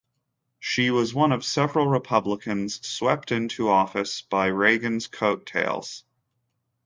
[0.59, 6.03] She was one of several Republicans swept into office by Reagan's coattails.